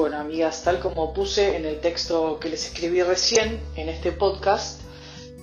[0.00, 4.80] Bueno, amigas, tal como puse en el texto que les escribí recién en este podcast,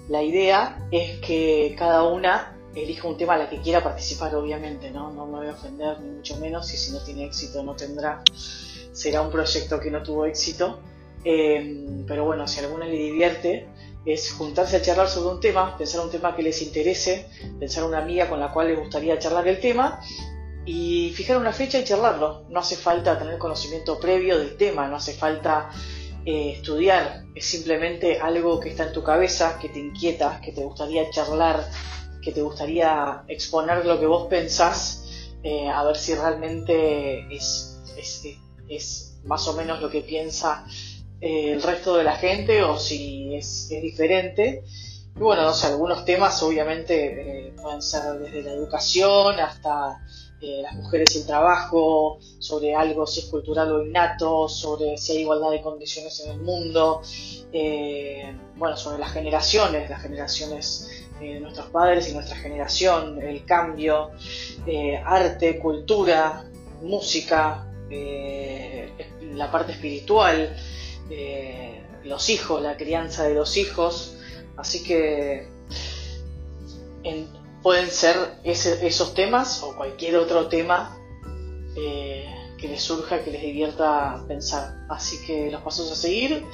[0.10, 4.90] la idea es que cada una elija un tema a la que quiera participar, obviamente,
[4.90, 5.12] ¿no?
[5.12, 8.24] No me voy a ofender, ni mucho menos, y si no tiene éxito no tendrá,
[8.94, 10.80] será un proyecto que no tuvo éxito.
[11.24, 13.68] Eh, pero bueno, si a alguna le divierte,
[14.08, 18.00] es juntarse a charlar sobre un tema, pensar un tema que les interese, pensar una
[18.00, 20.02] amiga con la cual les gustaría charlar el tema
[20.68, 22.44] y fijar una fecha y charlarlo.
[22.50, 25.72] No hace falta tener conocimiento previo del tema, no hace falta
[26.26, 30.62] eh, estudiar, es simplemente algo que está en tu cabeza, que te inquieta, que te
[30.66, 31.66] gustaría charlar,
[32.22, 37.80] que te gustaría exponer lo que vos pensás, eh, a ver si realmente es,
[38.68, 40.66] es, más o menos lo que piensa
[41.22, 44.66] eh, el resto de la gente o si es, diferente.
[45.16, 50.02] Y bueno, no sé, algunos temas obviamente pueden ser desde la educación hasta
[50.40, 55.14] eh, las mujeres y el trabajo, sobre algo si es cultural o innato, sobre si
[55.14, 57.02] hay igualdad de condiciones en el mundo,
[57.52, 63.46] eh, bueno, sobre las generaciones, las generaciones eh, de nuestros padres y nuestra generación, el
[63.46, 64.12] cambio,
[65.04, 66.46] arte, cultura,
[66.84, 70.56] música, la parte espiritual,
[72.04, 74.18] los hijos, la crianza de los hijos,
[74.56, 75.48] así que
[77.04, 77.37] en,
[77.68, 78.16] pueden ser
[78.46, 80.98] esos temas o cualquier otro tema
[81.76, 82.26] eh,
[82.58, 84.86] que les surja, que les divierta pensar.
[84.88, 86.46] Así que los pasos a seguir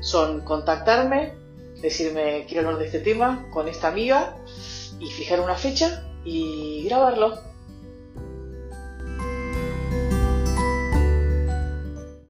[0.00, 1.34] son contactarme,
[1.82, 4.38] decirme quiero hablar de este tema con esta amiga
[4.98, 7.51] y fijar una fecha y grabarlo.